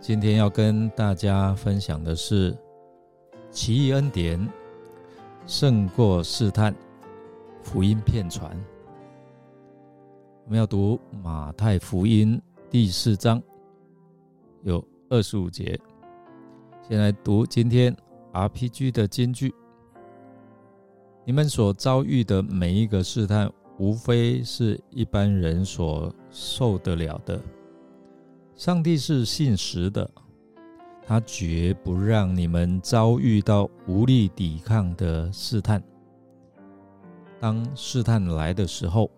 [0.00, 2.56] 今天要跟大家分享的是
[3.50, 4.48] 奇异恩典
[5.46, 6.74] 胜过试探，
[7.62, 8.50] 福音片传。
[10.46, 13.42] 我们要读马太福音第四章，
[14.62, 15.78] 有二十五节。
[16.88, 17.94] 先来读今天
[18.32, 19.54] RPG 的金句。
[21.26, 27.38] 你们所遭遇的每一个试探，无非是一般人所受得了的。
[28.60, 30.10] 上帝是信实的，
[31.06, 35.82] 他绝不让你们遭遇到无力抵抗的试探。
[37.40, 39.10] 当试探来的时候，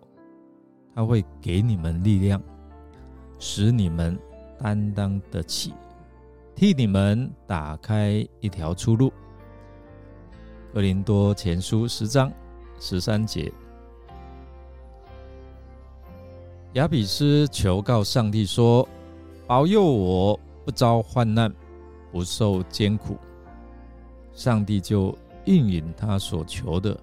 [0.95, 2.41] 他会给你们力量，
[3.37, 4.17] 使你们
[4.57, 5.73] 担当得起，
[6.55, 9.11] 替你们打开一条出路。
[10.73, 12.31] 哥林多前书十章
[12.79, 13.51] 十三节，
[16.75, 18.87] 亚比斯求告上帝说
[19.45, 21.53] ：“保佑我不遭患难，
[22.11, 23.17] 不受艰苦。”
[24.33, 26.99] 上帝就应允他所求的。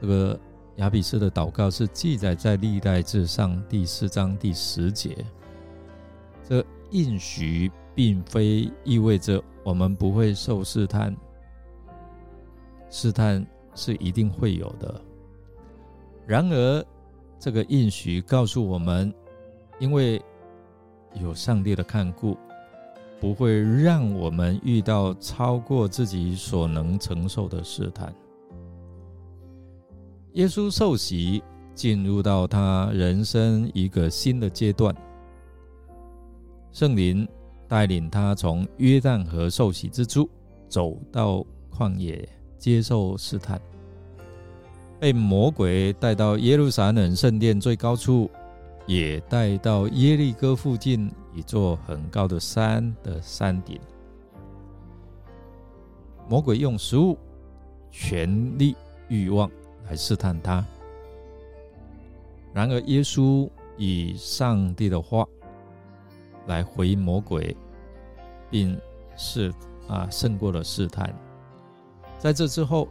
[0.00, 0.38] 这个
[0.76, 5.16] 亚比斯的祷告是记载在历代志上第四章第十节。
[6.46, 11.14] 这应许并非意味着我们不会受试探。
[12.90, 13.44] 试探
[13.74, 15.00] 是一定会有的，
[16.26, 16.84] 然而
[17.40, 19.12] 这个应许告诉我们，
[19.80, 20.22] 因为
[21.20, 22.36] 有上帝的看顾，
[23.20, 28.12] 不会让我们遇到超过自己所能承受的试探。
[30.32, 31.42] 耶稣受洗，
[31.74, 34.94] 进入到他人生一个新的阶段，
[36.72, 37.26] 圣灵
[37.68, 40.28] 带领他从约旦河受洗之处
[40.68, 42.28] 走到旷野。
[42.56, 43.60] 接受试探，
[44.98, 48.30] 被魔鬼带到耶路撒冷圣殿最高处，
[48.86, 53.80] 也带到耶利哥附近一座很高的山的山顶。
[56.28, 57.18] 魔鬼用食物、
[57.90, 58.76] 权力、
[59.08, 59.50] 欲望
[59.86, 60.64] 来试探他。
[62.52, 65.26] 然而，耶稣以上帝的话
[66.46, 67.56] 来回魔鬼，
[68.50, 68.78] 并
[69.16, 69.52] 是
[69.88, 71.12] 啊胜过了试探。
[72.18, 72.88] 在这之后，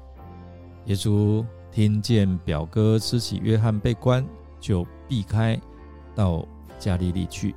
[0.86, 4.24] 耶稣听见表哥施洗约翰被关，
[4.60, 5.60] 就避开
[6.16, 6.46] 到
[6.80, 7.56] 加利利去。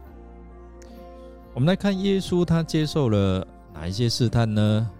[1.54, 4.90] 我们来看耶稣，他接受了哪一些试探呢？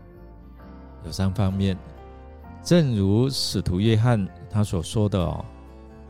[1.05, 1.77] 有三方面，
[2.63, 5.45] 正如使徒约翰他所说的哦，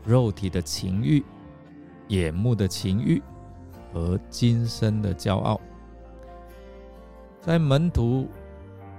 [0.05, 1.23] 肉体的情欲、
[2.07, 3.21] 眼目的情欲
[3.93, 5.59] 和今生的骄傲，
[7.41, 8.27] 在门徒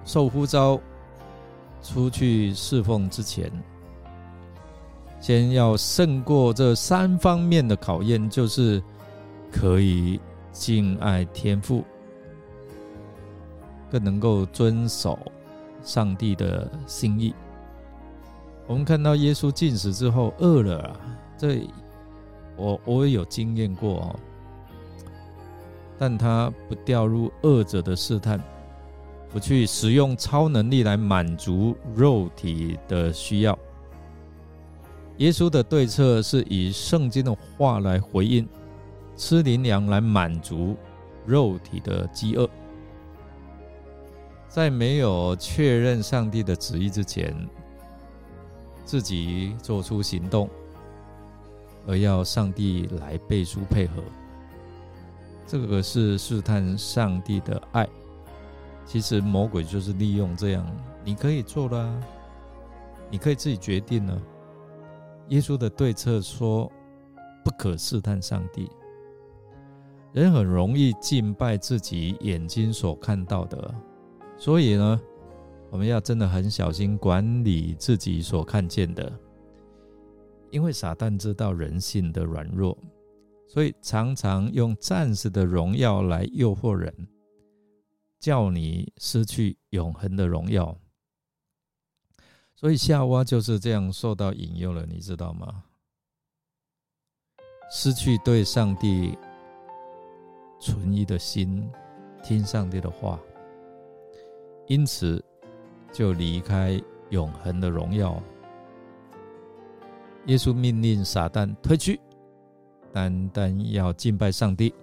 [0.04, 0.80] 受呼召。
[1.80, 3.52] 出去侍奉之前，
[5.20, 8.82] 先要胜过这三方面的考验，就是
[9.50, 10.20] 可以
[10.52, 11.84] 敬爱天父，
[13.90, 15.18] 更能够遵守
[15.82, 17.34] 上帝的心意。
[18.66, 20.96] 我们看到耶稣进食之后饿了啊，
[21.36, 21.66] 这
[22.56, 24.16] 我我也有经验过哦，
[25.98, 28.40] 但他不掉入饿者的试探。
[29.30, 33.58] 不去使用超能力来满足肉体的需要。
[35.18, 38.48] 耶稣的对策是以圣经的话来回应，
[39.16, 40.76] 吃灵粮来满足
[41.26, 42.48] 肉体的饥饿。
[44.48, 47.34] 在没有确认上帝的旨意之前，
[48.84, 50.48] 自己做出行动，
[51.86, 54.02] 而要上帝来背书配合，
[55.48, 57.88] 这个是试探上帝的爱。
[58.86, 60.64] 其实魔鬼就是利用这样，
[61.04, 62.02] 你可以做了，
[63.10, 64.18] 你可以自己决定了。
[65.28, 66.70] 耶稣的对策说：
[67.44, 68.70] 不可试探上帝。
[70.12, 73.74] 人很容易敬拜自己眼睛所看到的，
[74.36, 75.00] 所以呢，
[75.70, 79.12] 我们要真的很小心管理自己所看见的，
[80.50, 82.76] 因为撒旦知道人性的软弱，
[83.46, 86.92] 所以常常用暂时的荣耀来诱惑人。
[88.18, 90.76] 叫你失去永恒的荣耀，
[92.60, 95.62] 所以夏娃就是这样受到引诱了，你知道吗？
[97.70, 99.16] 失去对上帝
[100.58, 101.70] 存疑的心，
[102.20, 103.16] 听上帝的话，
[104.66, 105.24] 因此
[105.92, 108.20] 就离开永恒的荣耀。
[110.26, 112.00] 耶稣命令撒旦退去，
[112.92, 114.74] 单单要敬拜上帝。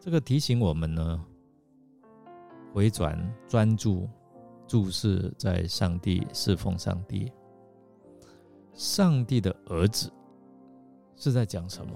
[0.00, 1.22] 这个提醒我们呢，
[2.72, 3.14] 回转
[3.46, 4.08] 专注
[4.72, 7.30] 注视在上帝，侍奉上帝。
[8.72, 10.10] 上帝的儿子
[11.14, 11.92] 是在讲什么？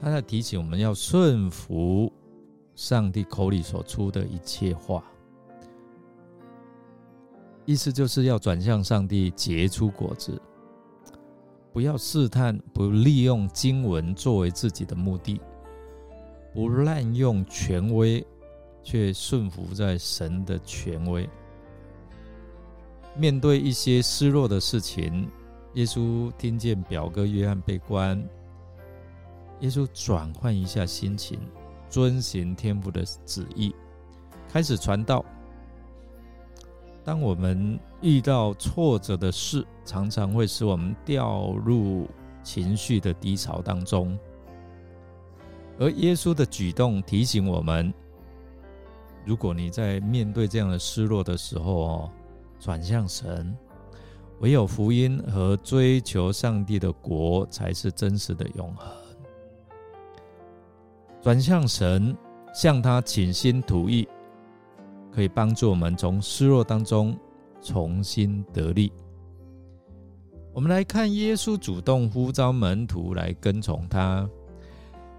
[0.00, 2.12] 他在提醒我们要顺服
[2.76, 5.02] 上帝口里所出的一切话，
[7.64, 10.40] 意思就是要转向上帝，结出果子，
[11.72, 15.40] 不要试探，不利用经文作为自己的目的，
[16.54, 18.24] 不滥用权威，
[18.82, 21.28] 却顺服在神的权威。
[23.16, 25.28] 面对一些失落的事情，
[25.74, 28.22] 耶稣听见表哥约翰被关。
[29.60, 31.38] 耶稣转换一下心情，
[31.88, 33.74] 遵行天父的旨意，
[34.48, 35.24] 开始传道。
[37.04, 42.08] 当我们遇到挫折的事，常常会使我们掉入
[42.42, 44.18] 情绪的低潮当中。
[45.78, 47.92] 而耶稣的举动提醒我们：
[49.30, 52.10] 如果你在面对这样的失落的时候哦，
[52.58, 53.56] 转向神，
[54.40, 58.92] 唯有福音和追求上帝的国，才是真实的永恒。
[61.22, 62.12] 转向神，
[62.52, 64.08] 向他倾心吐意，
[65.12, 67.16] 可以帮助我们从失落当中
[67.62, 68.92] 重新得力。
[70.52, 74.28] 我们来看耶稣主动呼召门徒来跟从他，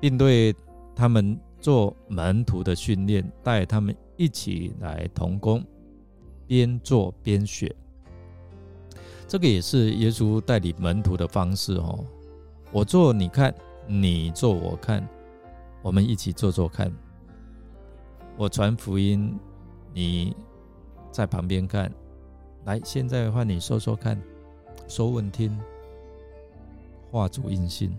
[0.01, 0.53] 并对
[0.93, 5.63] 他们做门徒的训练，带他们一起来同工，
[6.47, 7.73] 边做边学。
[9.27, 12.03] 这个也是耶稣带领门徒的方式哦。
[12.71, 13.53] 我做你看，
[13.87, 15.07] 你做我看。
[15.83, 16.91] 我们一起做做看。
[18.37, 19.37] 我传福音，
[19.93, 20.35] 你
[21.11, 21.91] 在旁边看。
[22.65, 24.21] 来，现在换你说说看，
[24.87, 25.57] 说问听，
[27.09, 27.97] 化主印心。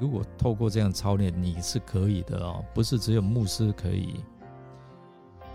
[0.00, 4.14] 如果透过这样操练，你是可以的哦，不是只有牧师可以。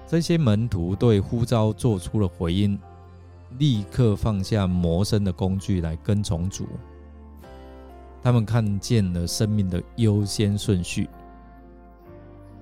[0.07, 2.79] 这些门徒对呼召做出了回应，
[3.57, 6.67] 立刻放下谋生的工具来跟从主。
[8.21, 11.09] 他们看见了生命的优先顺序，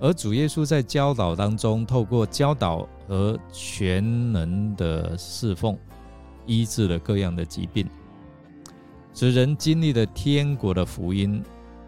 [0.00, 5.76] 而主耶稣在教导当中，透过教导和全能的侍奉，
[6.46, 7.86] 医治了各样的疾病，
[9.12, 11.42] 使人经历了天国的福音，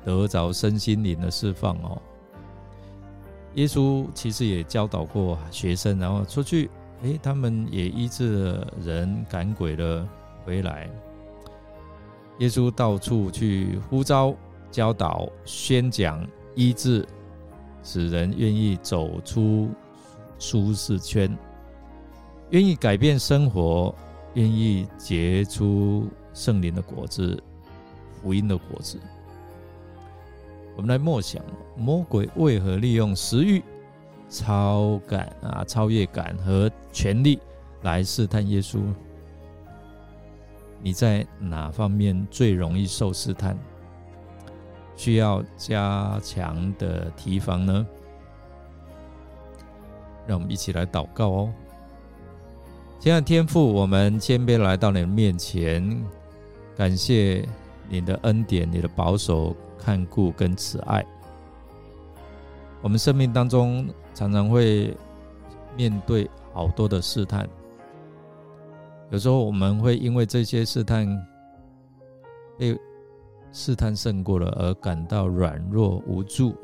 [0.06, 2.00] 得着身心灵的释放哦。
[3.54, 6.70] 耶稣其实也教导过学生，然后出去，
[7.02, 10.08] 诶，他们也医治了人，赶鬼了
[10.44, 10.88] 回来。
[12.38, 14.32] 耶稣到处去呼召、
[14.70, 16.24] 教导、宣讲、
[16.54, 17.04] 医治，
[17.82, 19.70] 使人愿意走出
[20.38, 21.36] 舒适圈，
[22.50, 23.92] 愿意改变生活，
[24.34, 27.42] 愿意结出圣灵的果子、
[28.22, 29.00] 福音的果子。
[30.76, 31.42] 我们来默想：
[31.74, 33.62] 魔鬼为何利用食欲、
[34.28, 37.40] 超感啊、超越感和权力
[37.82, 38.80] 来试探耶稣？
[40.82, 43.56] 你在哪方面最容易受试探？
[44.94, 47.86] 需要加强的提防呢？
[50.26, 51.52] 让我们一起来祷告哦。
[52.98, 56.04] 亲爱的天父，我们谦卑来到你的面前，
[56.76, 57.46] 感谢
[57.88, 61.04] 你的恩典、你的保守、看顾跟慈爱。
[62.82, 64.96] 我们生命当中常常会
[65.76, 67.48] 面对好多的试探。
[69.10, 71.06] 有时候我们会因为这些试探
[72.58, 72.78] 被
[73.52, 76.54] 试探胜过了而感到软弱无助，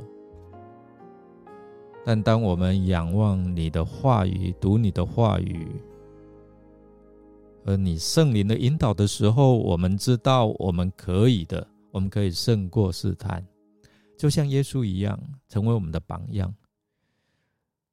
[2.04, 5.68] 但当我们仰望你的话语、读你的话语
[7.64, 13.44] 而你圣灵的引导的时候，我们知道我们可以的，我们可以胜过试探，
[14.18, 16.52] 就像耶稣一样，成为我们的榜样。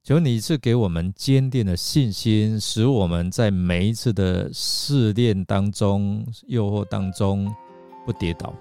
[0.01, 7.53] 求你赐给我们坚定的信心，使我们在每一次的试炼当中、诱惑当中
[8.05, 8.55] 不跌倒，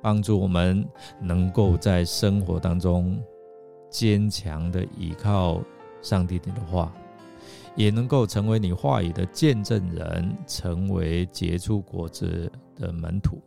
[0.00, 0.82] 帮助我们
[1.20, 3.20] 能够在生活当中
[3.90, 5.60] 坚强的依靠
[6.00, 6.94] 上帝的话，
[7.74, 13.40] 也能够成为你话语的见证人，成为结出果子的门徒。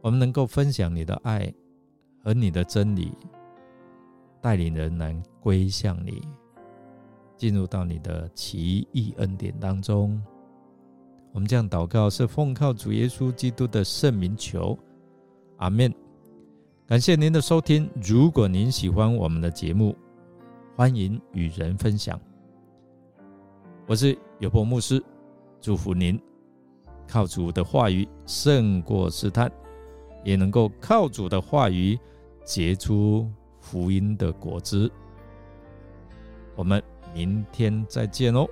[0.00, 1.52] 我们能够分享你的爱
[2.22, 3.12] 和你的真理。
[4.40, 6.20] 带领人来归向你，
[7.36, 10.20] 进入到你的奇异恩典当中。
[11.32, 14.76] 我们这样祷告，是奉靠主耶稣基督的圣名求，
[15.58, 15.94] 阿门。
[16.88, 17.88] 感谢您的收听。
[18.02, 19.96] 如果您喜欢我们的节目，
[20.74, 22.20] 欢迎与人分享。
[23.84, 25.02] 我是有波牧师，
[25.60, 26.18] 祝福您
[27.08, 29.50] 靠主的话语胜过试探，
[30.24, 31.98] 也能够靠主的话语
[32.44, 33.28] 结出
[33.60, 34.90] 福音的果子。
[36.54, 36.80] 我们
[37.12, 38.46] 明天再见哦。